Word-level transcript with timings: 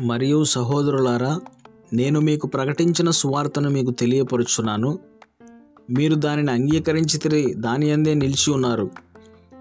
మరియు 0.00 0.44
సహోదరులారా 0.44 1.40
నేను 1.92 2.20
మీకు 2.20 2.46
ప్రకటించిన 2.46 3.10
సువార్తను 3.10 3.70
మీకు 3.70 3.90
తెలియపరుచున్నాను 3.90 4.98
మీరు 5.90 6.14
దానిని 6.14 6.52
అంగీకరించి 6.52 7.18
తిరిగి 7.18 7.54
దాని 7.54 7.90
అందే 7.90 8.14
నిలిచి 8.14 8.52
ఉన్నారు. 8.52 8.90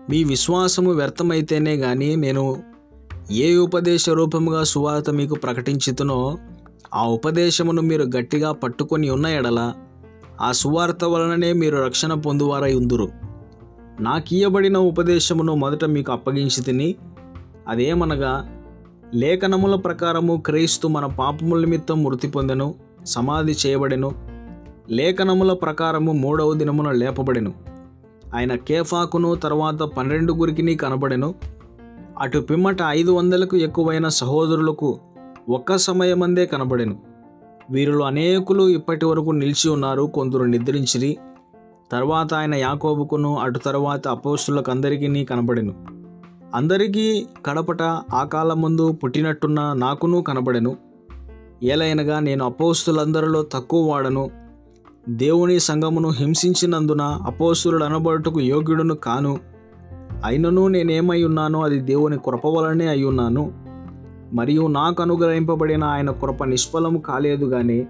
మీ 0.10 0.24
విశ్వాసము 0.24 0.92
వ్యర్థమైతేనే 0.92 1.78
కానీ 1.78 2.16
నేను 2.16 2.64
ఏ 3.32 3.56
ఉపదేశ 3.56 4.10
రూపముగా 4.10 4.64
సువార్త 4.64 5.10
మీకు 5.10 5.36
ప్రకటించుతునో 5.36 6.38
ఆ 6.94 7.06
ఉపదేశమును 7.06 7.82
మీరు 7.82 8.04
గట్టిగా 8.04 8.52
పట్టుకొని 8.52 9.10
ఉన్న 9.10 9.28
ఎడల 9.28 9.74
ఆ 10.42 10.52
సువార్త 10.52 11.04
వలననే 11.04 11.54
మీరు 11.54 11.78
రక్షణ 11.78 12.14
పొందువారై 12.14 12.74
ఉందురు. 12.74 13.10
నాకీయబడిన 14.00 14.78
ఉపదేశమును 14.78 15.56
మొదట 15.56 15.86
మీకు 15.86 16.12
అప్పగించి 16.12 16.64
తిని 16.64 16.96
అదేమనగా 17.68 18.61
లేఖనముల 19.14 19.76
ప్రకారము 19.76 20.44
క్రీస్తు 20.46 20.88
మన 20.88 21.06
పాపముల 21.06 21.60
నిమిత్తం 21.60 22.04
మృతి 22.04 22.28
పొందెను 22.28 22.76
సమాధి 23.06 23.56
చేయబడెను. 23.66 24.12
లేఖనముల 24.90 25.54
ప్రకారము 25.54 26.12
మూడవ 26.12 26.54
దినమున 26.54 26.92
లేపబడెను. 26.92 27.54
ఆయన 28.36 28.56
కేఫాకును 28.56 29.36
తర్వాత 29.36 29.76
పన్నెండు 29.76 30.34
గురికిని 30.34 30.76
కనబడెను. 30.76 31.36
అటు 32.20 32.40
పిమ్మట 32.40 32.78
ఐదు 32.88 33.12
వందలకు 33.12 33.58
ఎక్కువైన 33.58 34.08
సహోదరులకు 34.08 35.00
ఒక్క 35.50 35.78
సమయమందే 35.78 36.46
కనబడెను. 36.46 36.98
వీరిలో 37.72 38.06
అనేకులు 38.06 38.70
ఇప్పటి 38.70 39.06
వరకు 39.06 39.32
నిలిచి 39.32 39.70
ఉన్నారు 39.70 40.02
కొందరు 40.02 40.44
నిద్రించిరి. 40.44 41.18
తర్వాత 41.92 42.34
ఆయన 42.34 42.56
యాకోబుకును 42.56 43.40
అటు 43.40 43.60
తర్వాత 43.60 44.08
అపోస్తులకు 44.08 44.72
అందరికీ 44.72 45.26
కనబడెను. 45.26 46.02
అందరికీ 46.56 47.26
కడపట 47.46 47.82
ఆ 48.14 48.24
కాలం 48.24 48.62
ముందు 48.62 48.92
పుట్టినట్టున్న 48.92 49.74
నాకును 49.74 50.22
కనబడెను. 50.22 50.78
ఏలైనగా 51.64 52.20
నేను 52.20 52.46
అపోస్తులందరిలో 52.46 53.44
తక్కువ 53.44 53.92
వాడను. 53.92 54.30
దేవుని 55.10 55.60
సంఘమును 55.60 56.10
హింసించినందున 56.10 57.02
అపోస్తులుడు 57.02 57.84
అనబడుటకు 57.84 58.40
యోగ్యుడును 58.40 58.96
కాను. 58.96 59.38
అయినను 60.26 60.68
నేనేమై 60.68 61.24
ఉన్నానో 61.24 61.62
అది 61.62 61.80
దేవుని 61.80 62.18
కృప 62.18 62.46
వలనే 62.46 62.88
అయి 62.88 63.04
ఉన్నాను. 63.04 63.52
మరియు 64.34 64.68
నాకు 64.68 65.04
అనుగ్రహింపబడిన 65.04 65.84
ఆయన 65.84 66.12
కృప 66.12 66.44
నిష్ఫలము 66.44 67.00
కాలేదు 67.00 67.46
కానీ 67.46 67.88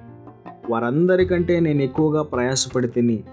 వారందరికంటే 0.70 1.60
నేను 1.60 1.82
ఎక్కువగా 1.82 2.24
ప్రయాసపడి 2.24 2.88
తిని 2.88 3.24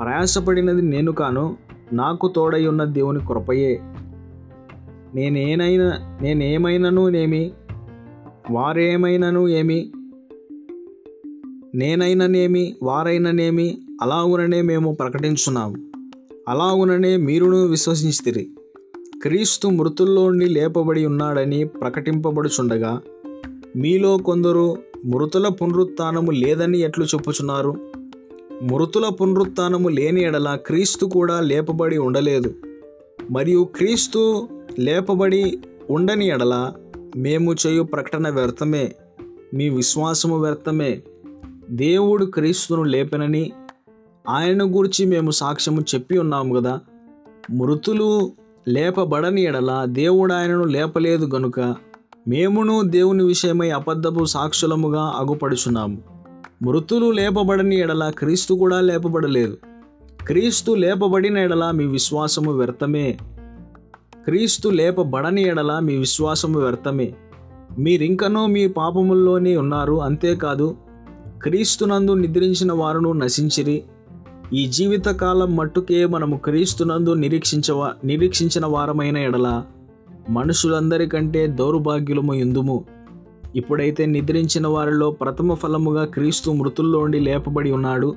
ప్రయాసపడినది 0.00 0.82
నేను 0.82 1.12
కాను 1.12 1.56
నాకు 1.92 2.28
తోడై 2.28 2.66
ఉన్న 2.66 2.84
దేవుని 2.84 3.26
కృపయే. 3.26 3.82
నేనేనైనా 5.14 6.18
నేనేమైనను 6.22 7.08
నేమి 7.08 7.52
వారేమైనను 8.50 9.48
ఏమి? 9.48 9.92
నేనైననేమి 11.74 12.76
వారైననేమి? 12.82 13.78
అలాగుననే 14.02 14.62
మేము 14.62 14.94
ప్రకటించున్నాము. 14.94 15.76
అలాగుననే 16.48 17.16
మీరును 17.16 17.66
విశ్వసించితిరి. 17.66 18.50
క్రీస్తు 19.22 19.68
మృతుల్లోండి 19.68 20.46
లేపబడి 20.46 21.06
ఉన్నాడని 21.06 21.64
ప్రకటింపబడుచుండగా 21.64 23.00
మీలో 23.76 24.16
కొందరు 24.16 24.76
మృతుల 25.04 25.48
పునరుత్నము 25.48 26.30
లేదని 26.30 26.78
ఎట్లు 26.78 27.04
చెప్పుచున్నారు? 27.04 27.76
మృతుల 28.62 29.08
పునరుత్నము 29.08 29.88
లేని 29.88 30.22
ఎడల 30.22 30.58
క్రీస్తు 30.66 31.06
కూడా 31.06 31.40
లేపబడి 31.40 31.98
ఉండలేదు. 31.98 32.54
మరియు 33.30 33.68
క్రీస్తు 33.76 34.48
లేపబడి 34.78 35.58
ఉండని 35.90 36.26
ఎడల 36.26 36.72
మేము 37.16 37.54
చేయు 37.66 37.82
ప్రకటన 37.82 38.28
వ్యర్థమే 38.28 38.92
మీ 39.54 39.68
విశ్వాసము 39.68 40.38
వ్యర్థమే. 40.38 41.02
దేవుడు 41.70 42.24
క్రీస్తును 42.24 42.82
లేపనని 42.82 43.52
ఆయన 44.28 44.62
గురించి 44.62 45.06
మేము 45.06 45.30
సాక్ష్యము 45.30 45.80
చెప్పి 45.80 46.18
ఉన్నాము 46.18 46.54
కదా 46.54 46.80
మృతులు 47.50 48.32
లేపబడని 48.68 49.42
ఎడల 49.42 49.84
దేవుడు 49.84 50.32
ఆయనను 50.32 50.64
లేపలేదు 50.64 51.36
గనుక 51.36 51.60
మేమును 52.28 52.82
దేవుని 52.82 53.24
విషయమై 53.24 53.70
అబద్ధపు 53.70 54.24
సాక్షులముగా 54.24 55.14
అగుపడుచున్నాము. 55.16 55.98
మృతులు 56.62 57.10
లేపబడని 57.10 57.76
ఎడల 57.80 58.12
క్రీస్తు 58.18 58.54
కూడా 58.54 58.80
లేపబడలేదు. 58.80 59.56
క్రీస్తు 60.26 60.72
లేపబడిన 60.72 61.38
ఎడల 61.38 61.70
మీ 61.70 61.86
విశ్వాసము 61.86 62.52
వ్యర్థమే. 62.52 63.18
క్రీస్తు 64.24 64.68
లేపబడని 64.68 65.42
ఎడల 65.42 65.78
మీ 65.78 65.96
విశ్వాసము 65.96 66.60
వ్యర్థమే. 66.60 67.14
మీరింకనూ 67.78 68.46
మీ 68.46 68.68
పాపముల్లోనే 68.68 69.56
ఉన్నారు 69.56 70.02
అంతేకాదు 70.02 70.76
క్రీస్తునందు 71.42 72.12
నిద్రించిన 72.12 72.72
వారును 72.72 73.12
నశించిరి. 73.12 73.82
ఈ 74.52 74.66
జీవితకాలం 74.66 75.56
మట్టుకే 75.56 76.06
మనము 76.06 76.36
క్రీస్తునందు 76.36 77.14
నిరీక్షించవా 77.14 77.92
నిరీక్షించిన 78.04 78.66
వారమైన 78.66 79.18
ఎడల 79.18 79.62
మనుషులందరికంటే 80.30 81.46
దౌర్భాగ్యులము 81.46 82.34
ఎందుము? 82.34 82.84
ఇప్పుడైతే 83.54 84.06
నిద్రించిన 84.06 84.66
వారిలో 84.66 85.10
ప్రథమ 85.10 85.54
ఫలముగా 85.54 86.04
క్రీస్తు 86.04 86.50
మృతుల్లోండి 86.50 87.20
లేపబడి 87.20 87.72
ఉన్నాడు. 87.72 88.14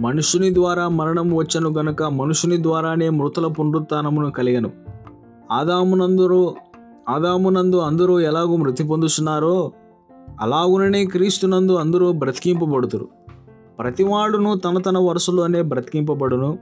మనుషుని 0.00 0.54
ద్వారా 0.54 0.88
మరణం 0.88 1.34
వచ్చను 1.34 1.70
గనుక 1.70 2.02
మనుషుని 2.02 2.62
ద్వారానే 2.62 3.08
మృతుల 3.08 3.46
పునరుత్నమును 3.46 4.30
కలిగను. 4.30 4.70
ఆదామునందరూ 5.50 6.54
ఆదామునందు 7.08 7.76
అందరూ 7.76 8.20
ఎలాగూ 8.20 8.56
మృతి 8.56 8.84
పొందుతున్నారో 8.84 9.72
అలాగుననే 10.40 11.04
క్రీస్తునందు 11.04 11.76
అందరూ 11.76 12.12
బ్రతికింపబడుతురు. 12.12 13.08
ప్రతివాడును 13.78 14.54
తన 14.54 14.78
తన 14.78 14.98
వరుసలోనే 14.98 15.62
బ్రతికింపబడును. 15.62 16.58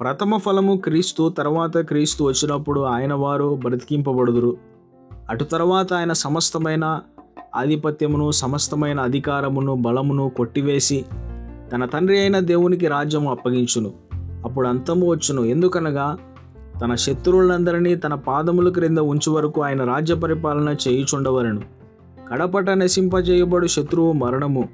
ప్రథమ 0.00 0.36
ఫలము 0.36 0.76
క్రీస్తు 0.76 1.28
తర్వాత 1.38 1.78
క్రీస్తు 1.78 2.24
వచ్చినప్పుడు 2.24 2.80
ఆయన 2.80 3.14
వారు 3.14 3.56
బ్రతికింపబడుదురు. 3.56 4.56
అటు 5.30 5.44
తర్వాత 5.44 5.92
ఆయన 5.92 6.12
సమస్తమైన 6.12 7.00
ఆధిపత్యమును 7.56 8.30
సమస్తమైన 8.30 9.00
అధికారమును 9.00 9.74
బలమును 9.74 10.32
కొట్టివేసి 10.36 11.04
తన 11.72 11.84
తండ్రి 11.84 12.20
అయిన 12.20 12.38
దేవునికి 12.38 12.86
రాజ్యము 12.86 13.30
అప్పగించును. 13.30 13.92
అప్పుడు 14.14 14.68
అంతము 14.68 15.10
వచ్చును. 15.10 15.42
ఎందుకనగా 15.42 16.16
తన 16.82 16.94
శత్రువులందరినీ 16.94 17.94
తన 17.94 18.14
పాదముల 18.14 18.68
క్రింద 18.68 18.98
ఉంచు 18.98 19.32
వరకు 19.32 19.62
ఆయన 19.62 19.84
రాజ్య 19.84 20.14
పరిపాలన 20.14 20.76
చేయుచుండవలను. 20.88 21.60
కడపట 22.30 22.70
నశింపజేయబడు 22.70 23.66
శత్రువు 23.66 24.12
మరణము. 24.12 24.68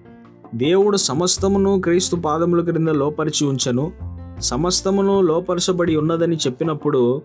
దేవుడు 0.55 0.97
సమస్తమును 0.97 1.81
క్రీస్తు 1.81 2.17
పాదముల 2.17 2.61
క్రింద 2.61 2.89
లోపరిచి 2.89 3.47
ఉంచను. 3.47 3.93
సమస్తమును 4.41 5.21
లోపరచబడి 5.21 5.97
ఉన్నదని 5.97 6.37
చెప్పినప్పుడు 6.37 7.23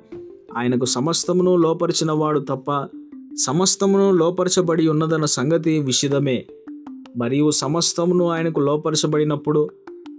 ఆయనకు 0.57 0.85
సమస్తమును 0.85 1.55
లోపరిచిన 1.55 2.11
వాడు 2.11 2.39
తప్ప 2.39 2.88
సమస్తమును 3.45 4.11
లోపరచబడి 4.11 4.88
ఉన్నదన్న 4.88 5.25
సంగతి 5.25 5.79
విషిదమే. 5.79 6.45
మరియు 7.17 7.51
సమస్తమును 7.51 8.29
ఆయనకు 8.29 8.59
లోపరచబడినప్పుడు 8.59 9.69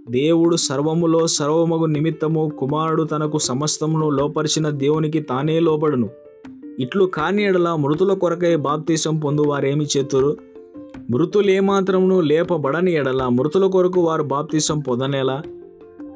దేవుడు 0.09 0.55
సర్వములో 0.55 1.27
సర్వమగు 1.27 1.85
నిమిత్తము 1.85 2.51
కుమారుడు 2.59 3.03
తనకు 3.03 3.37
సమస్తమును 3.37 4.09
లోపరిచిన 4.09 4.69
దేవునికి 4.69 5.21
తానే 5.21 5.59
లోబడును. 5.59 6.09
ఇట్లు 6.79 7.05
కాని 7.05 7.43
ఎడల 7.43 7.75
మృతుల 7.79 8.13
కొరకై 8.13 8.55
బాప్తీసం 8.55 9.19
పొందువారేమి 9.19 9.85
చేతురు? 9.97 10.37
మృతులేమాత్రమును 11.11 12.21
లేపబడని 12.21 12.93
ఎడల 12.93 13.27
మృతుల 13.27 13.65
కొరకు 13.65 14.01
వారు 14.01 14.23
బాప్తీసం 14.23 14.79
పొందనేలా? 14.79 15.41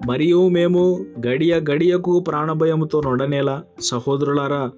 మరియు 0.08 0.48
మేము 0.48 1.06
గడియ 1.28 1.62
గడియకు 1.72 2.20
ప్రాణభయముతో 2.20 3.02
నొడనేలా? 3.02 3.64
సహోదరులారా 3.82 4.72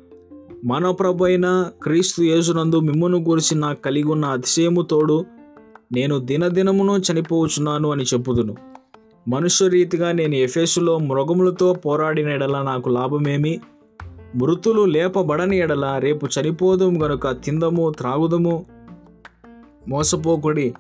మన 0.65 0.91
ప్రభు 0.91 1.25
అయిన 1.25 1.65
క్రీస్తు 1.83 2.21
యేసునందు 2.21 2.80
మిమ్మును 2.80 3.18
గురించి 3.18 3.57
నాకు 3.57 3.81
కలిగి 3.81 4.07
ఉన్న 4.07 4.25
అతిశయము 4.25 4.81
తోడు 4.81 5.25
నేను 5.91 6.18
దినదినమును 6.18 6.97
చనిపోవచ్చున్నాను 6.97 7.91
అని 7.91 8.03
చెప్పుదును. 8.03 8.56
మనుష్యరీతిగా 9.27 10.12
నేను 10.12 10.35
ఎఫెసులో 10.35 10.97
మృగములతో 10.97 11.73
పోరాడిన 11.73 12.29
ఎడల 12.29 12.62
నాకు 12.62 12.89
లాభమేమి? 12.89 13.59
మృతులు 14.35 14.85
లేపబడని 14.85 15.57
ఎడల 15.57 15.97
రేపు 16.00 16.25
చనిపోదుము 16.25 17.03
గనుక 17.03 17.29
తిందము 17.29 17.94
త్రాగుదము. 17.97 18.65
మోసపోకుడి 19.88 20.73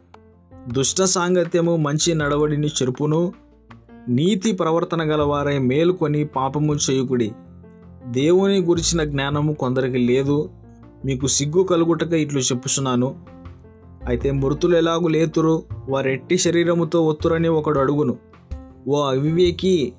దుష్ట 0.67 1.01
సాంగత్యము 1.01 1.75
మంచి 1.75 2.15
నడవడిని 2.15 2.67
చెరుపును. 2.67 3.33
నీతి 4.07 4.51
ప్రవర్తన 4.51 5.01
గలవారై 5.01 5.57
మేలుకొని 5.57 6.25
పాపము 6.25 6.75
చేయుకుడి. 6.75 7.31
దేవుని 8.07 8.61
గురించిన 8.61 9.03
జ్ఞానము 9.03 9.53
కొందరికి 9.53 9.97
లేదు. 9.97 10.49
మీకు 11.05 11.27
సిగ్గు 11.27 11.63
కలుగుటక 11.63 12.13
ఇట్లు 12.13 12.39
చెప్పుచున్నాను. 12.39 13.15
అయితే 14.07 14.31
మృతులు 14.31 14.77
ఎలాగు 14.77 15.07
లేతురు? 15.07 15.63
వారెట్టి 15.89 16.37
శరీరముతో 16.37 17.05
ఒత్తురని 17.05 17.47
ఒకడు 17.47 17.79
అడుగును. 17.79 18.30
ఓ 18.87 19.01
అవివేకి 19.01 19.93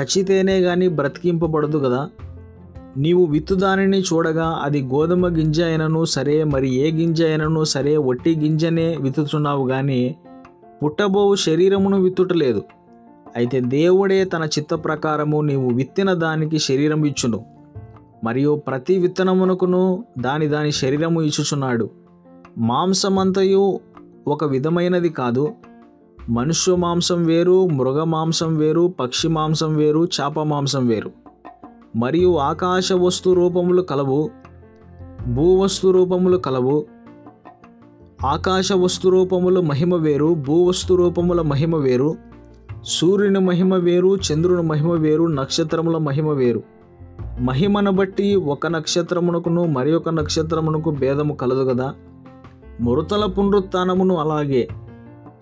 చచ్చితేనే 0.00 0.58
గాని 0.58 0.88
బ్రతికింపబడదు 0.88 1.78
కదా 1.78 2.10
నీవు 2.96 3.24
విత్తు 3.24 3.54
దానిని 3.54 4.00
చూడగా 4.00 4.60
అది 4.62 4.82
గోధుమ 4.82 5.36
గింజ 5.36 5.60
అయినను 5.60 6.04
సరే 6.04 6.44
మరి 6.44 6.74
ఏ 6.74 6.90
గింజ 6.90 7.22
అయినను 7.22 7.64
సరే 7.64 7.96
వట్టి 7.96 8.36
గింజనే 8.36 8.96
విత్తుతున్నావు 8.96 9.68
కానీ 9.68 10.16
పుట్టబోవు 10.84 11.34
శరీరమును 11.34 12.00
విత్తుటలేదు. 12.00 12.62
అయితే 13.36 13.60
దేవుడే 13.60 14.24
తన 14.24 14.48
చిత్త 14.58 14.74
ప్రకారము 14.74 15.40
నీవు 15.40 15.70
విత్తిన 15.70 16.12
దానికి 16.12 16.58
శరీరం 16.58 17.04
ఇచ్చును. 17.04 17.44
మరియు 18.24 18.62
ప్రతి 18.66 18.98
విత్తనమునకును 18.98 20.04
దాని 20.18 20.46
దాని 20.46 20.72
శరీరము 20.72 21.22
ఇచ్చుచున్నాడు. 21.22 21.90
మాంసమంతయు 22.58 23.80
ఒక 24.28 24.44
విధమైనది 24.44 25.08
కాదు. 25.08 25.48
మనుష్య 26.28 26.74
మాంసం 26.74 27.24
వేరు 27.24 27.68
మృగ 27.68 28.04
మాంసం 28.04 28.56
వేరు 28.56 28.94
పక్షి 29.00 29.28
మాంసం 29.28 29.76
వేరు 29.76 30.04
చేప 30.04 30.40
మాంసం 30.40 30.86
వేరు. 30.86 31.10
మరియు 31.96 32.36
ఆకాశ 32.36 32.92
వస్తు 32.92 33.30
రూపములు 33.30 33.82
కలవు 33.82 34.30
భూవస్తు 35.28 35.88
రూపములు 35.88 36.36
కలవు. 36.36 36.86
ఆకాశ 38.26 38.72
వస్తు 38.72 39.08
రూపములు 39.08 39.60
మహిమ 39.60 39.94
వేరు 39.94 40.34
భూవస్తు 40.34 40.94
రూపముల 40.94 41.42
మహిమ 41.42 41.76
వేరు. 41.76 42.16
సూర్యుని 42.84 43.40
మహిమ 43.40 43.74
వేరు 43.74 44.16
చంద్రుని 44.16 44.62
మహిమ 44.62 44.90
వేరు 44.90 45.24
నక్షత్రముల 45.24 45.98
మహిమ 45.98 46.28
వేరు. 46.28 46.62
మహిమను 47.40 47.90
బట్టి 47.90 48.36
ఒక 48.36 48.66
నక్షత్రమునకును 48.66 49.64
మరి 49.64 49.94
ఒక 49.94 50.08
నక్షత్రమునకు 50.08 50.90
భేదము 50.90 51.34
కలదు 51.34 51.64
కదా 51.64 51.94
మృతల 52.80 53.24
పునరుత్నమును 53.24 54.16
అలాగే 54.16 54.68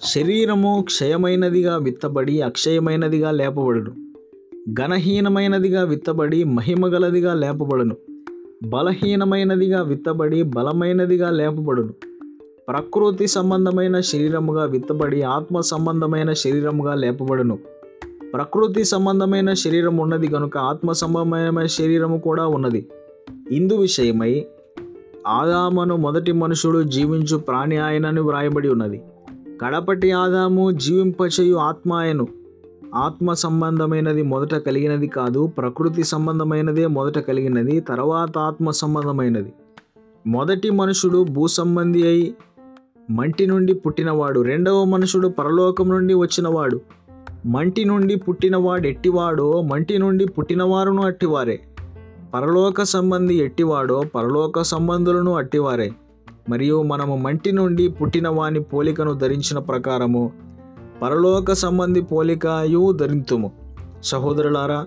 శరీరము 0.04 0.82
క్షయమైనదిగా 0.86 1.76
విత్తబడి 1.76 2.40
అక్షయమైనదిగా 2.40 3.30
లేపబడును. 3.30 3.92
ఘనహీనమైనదిగా 4.72 5.84
విత్తబడి 5.84 6.44
మహిమగలదిగా 6.44 7.34
లేపబడును. 7.34 7.96
బలహీనమైనదిగా 8.66 9.82
విత్తబడి 9.82 10.42
బలమైనదిగా 10.42 11.30
లేపబడును. 11.30 11.92
ప్రకృతి 12.68 13.26
సంబంధమైన 13.26 14.00
శరీరముగా 14.00 14.64
విత్తబడి 14.64 15.22
ఆత్మ 15.22 15.60
సంబంధమైన 15.60 16.32
శరీరముగా 16.32 16.94
లేపబడును. 16.94 17.58
ప్రకృతి 18.34 18.84
సంబంధమైన 18.84 19.52
శరీరం 19.52 19.96
ఉన్నది 19.96 20.26
కనుక 20.26 20.58
ఆత్మ 20.58 20.92
సంబంధమైన 20.92 21.66
శరీరము 21.66 22.18
కూడా 22.18 22.46
ఉన్నది. 22.46 22.86
ఇందు 23.50 23.74
విషయమై 23.74 24.46
ఆదామను 25.26 25.96
మొదటి 25.96 26.32
మనుషుడు 26.32 26.82
జీవించు 26.82 27.36
ప్రాణి 27.36 27.76
ఆయనని 27.76 28.20
వ్రాయబడి 28.20 28.68
ఉన్నది. 28.68 29.02
కడపటి 29.62 30.10
ఆదాము 30.10 30.70
జీవింపచేయు 30.70 31.56
ఆత్మాయను. 31.56 32.26
ఆత్మ 32.94 33.32
సంబంధమైనది 33.32 34.22
మొదట 34.22 34.54
కలిగినది 34.54 35.08
కాదు 35.08 35.46
ప్రకృతి 35.46 36.04
సంబంధమైనదే 36.04 36.86
మొదట 36.86 37.18
కలిగినది 37.18 37.80
తర్వాత 37.80 38.38
ఆత్మ 38.38 38.70
సంబంధమైనది. 38.70 39.52
మొదటి 40.26 40.70
మనుషుడు 40.70 41.24
భూసంబంధి 41.24 42.06
అయి 42.06 42.34
మంటి 43.10 43.46
నుండి 43.46 43.74
పుట్టినవాడు 43.74 44.40
రెండవ 44.40 44.84
మనుషుడు 44.84 45.28
పరలోకం 45.28 45.88
నుండి 45.88 46.14
వచ్చినవాడు. 46.14 46.80
మంటి 47.46 47.84
నుండి 47.84 48.16
పుట్టినవాడు 48.16 48.86
ఎట్టివాడో 48.86 49.62
మంటి 49.62 49.98
నుండి 49.98 50.26
పుట్టినవారును 50.26 51.02
అట్టివారే. 51.02 51.60
పరలోక 52.34 52.82
సంబంధి 52.82 53.34
ఎట్టివాడో 53.34 54.02
పరలోక 54.14 54.62
సంబంధులను 54.62 55.34
అట్టివారే. 55.34 55.92
మరియు 56.48 56.82
మనము 56.82 57.16
మంటి 57.16 57.52
నుండి 57.52 57.88
పుట్టిన 57.88 58.28
వాని 58.28 58.60
పోలికను 58.60 59.14
ధరించిన 59.14 59.58
ప్రకారము 59.58 60.32
పరలోక 61.02 61.52
సంబంధి 61.52 62.00
పోలికయు 62.02 62.92
ధరింతుము. 62.92 63.52
సహోదరులారా 64.02 64.86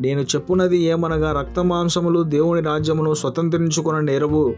నేను 0.00 0.20
చెప్పున్నది 0.20 0.78
ఏమనగా 0.78 1.32
రక్తమాంసములు 1.40 2.22
దేవుని 2.22 2.60
రాజ్యమును 2.60 3.14
స్వతంత్రించుకున్న 3.14 4.00
నేరవు. 4.00 4.54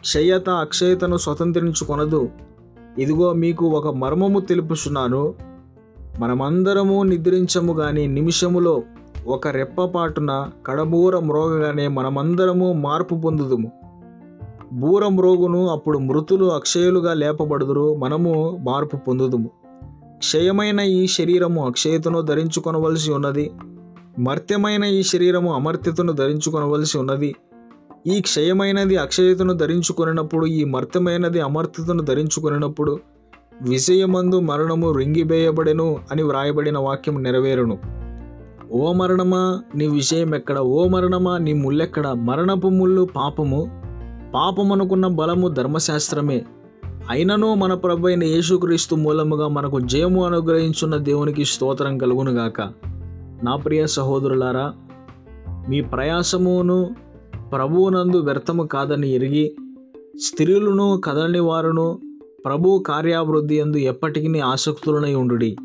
క్షయత 0.00 0.50
అక్షయతను 0.50 1.16
స్వతంత్రించుకొనదు. 1.16 2.28
ఇదిగో 2.98 3.32
మీకు 3.32 3.66
ఒక 3.66 3.94
మర్మము 3.94 4.40
తెలుపుచున్నాను. 4.40 5.34
మనమందరము 6.18 7.02
నిద్రించము 7.02 7.72
గాని 7.72 8.06
నిమిషములో 8.06 8.82
ఒక 9.26 9.48
రెప్పపాటున 9.48 10.50
కడబూర 10.66 11.18
మ్రోగగానే 11.18 11.88
మనమందరము 11.88 12.72
మార్పు 12.72 13.14
పొందుదుము. 13.14 13.72
బూర 14.74 15.02
రోగును 15.20 15.68
అప్పుడు 15.68 15.98
మృతులు 15.98 16.44
అక్షయులుగా 16.44 17.14
లేపబడుదురు 17.14 17.94
మనము 17.94 18.58
మార్పు 18.62 18.96
పొందుదుము. 18.96 19.50
క్షయమైన 20.18 20.80
ఈ 20.80 21.06
శరీరము 21.06 21.66
అక్షయతను 21.66 22.20
ధరించుకొనవలసి 22.20 23.12
ఉన్నది. 23.12 23.50
మర్త్యమైన 24.18 24.84
ఈ 24.84 25.02
శరీరము 25.02 25.54
అమర్త్యతను 25.54 26.12
ధరించుకొనవలసి 26.12 26.98
ఉన్నది. 26.98 27.34
ఈ 28.06 28.20
క్షయమైనది 28.20 28.96
అక్షయతను 28.96 29.52
ధరించుకొనినప్పుడు 29.52 30.46
ఈ 30.46 30.64
మర్త్యమైనది 30.64 31.40
అమర్త్యతను 31.40 32.02
ధరించుకొనినప్పుడు 32.02 32.98
విషయమందు 33.62 34.40
మరణము 34.40 34.92
రింగిబేయబడెను 34.92 35.98
అని 36.12 36.22
వ్రాయబడిన 36.22 36.78
వాక్యం 36.78 37.22
నెరవేరును. 37.22 37.78
ఓ 38.72 38.92
మరణమా 38.92 39.60
నీ 39.74 39.86
విషయం 39.86 40.34
ఎక్కడ 40.34 40.58
ఓ 40.58 40.88
మరణమా 40.88 41.38
నీ 41.38 41.52
ముల్లెక్కడ? 41.52 42.08
మరణపు 42.08 42.68
ముళ్ళు 42.68 43.08
పాపము. 43.16 43.83
పాపమనుకున్న 44.34 45.06
బలము 45.06 45.48
ధర్మశాస్త్రమే. 45.48 46.44
అయినను 47.10 47.54
మన 47.54 47.74
ప్రభు 47.74 48.06
అయిన 48.06 48.24
యేసుక్రీస్తు 48.24 48.94
మూలముగా 48.94 49.48
మనకు 49.48 49.80
జయము 49.80 50.24
అనుగ్రహించున్న 50.24 50.96
దేవునికి 50.96 51.44
స్తోత్రం 51.44 51.98
కలుగునుగాక. 51.98 52.60
నా 53.42 53.56
ప్రియ 53.56 53.86
సహోదరులారా 53.86 54.72
మీ 55.68 55.80
ప్రయాసమును 55.80 56.96
ప్రభువునందు 57.52 58.16
వ్యర్థము 58.16 58.62
కాదని 58.62 59.10
ఎరిగి 59.10 59.56
స్త్రీలను 60.20 61.00
కదలని 61.04 61.40
వారును 61.40 61.98
ప్రభు 62.44 62.84
కార్యాభివృద్ధి 62.86 63.56
ఎందు 63.56 63.76
ఎప్పటికీ 63.76 64.40
ఆసక్తులనై 64.40 65.14
ఉండుడి. 65.14 65.56